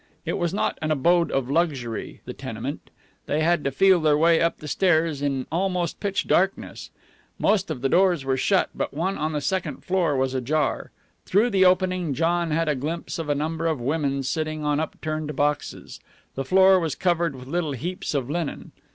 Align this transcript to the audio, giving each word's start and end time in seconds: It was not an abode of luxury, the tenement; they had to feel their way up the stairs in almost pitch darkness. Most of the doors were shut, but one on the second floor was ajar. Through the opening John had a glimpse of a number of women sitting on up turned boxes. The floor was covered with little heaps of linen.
It 0.25 0.39
was 0.39 0.51
not 0.51 0.79
an 0.81 0.89
abode 0.89 1.29
of 1.31 1.47
luxury, 1.47 2.21
the 2.25 2.33
tenement; 2.33 2.89
they 3.27 3.41
had 3.41 3.63
to 3.65 3.71
feel 3.71 4.01
their 4.01 4.17
way 4.17 4.41
up 4.41 4.57
the 4.57 4.67
stairs 4.67 5.21
in 5.21 5.45
almost 5.51 5.99
pitch 5.99 6.25
darkness. 6.27 6.89
Most 7.37 7.69
of 7.69 7.81
the 7.81 7.87
doors 7.87 8.25
were 8.25 8.35
shut, 8.35 8.71
but 8.73 8.95
one 8.95 9.15
on 9.15 9.33
the 9.33 9.41
second 9.41 9.83
floor 9.85 10.17
was 10.17 10.33
ajar. 10.33 10.89
Through 11.27 11.51
the 11.51 11.65
opening 11.65 12.15
John 12.15 12.49
had 12.49 12.67
a 12.67 12.73
glimpse 12.73 13.19
of 13.19 13.29
a 13.29 13.35
number 13.35 13.67
of 13.67 13.79
women 13.79 14.23
sitting 14.23 14.65
on 14.65 14.79
up 14.79 14.99
turned 15.03 15.35
boxes. 15.35 15.99
The 16.33 16.45
floor 16.45 16.79
was 16.79 16.95
covered 16.95 17.35
with 17.35 17.45
little 17.47 17.73
heaps 17.73 18.15
of 18.15 18.27
linen. 18.27 18.71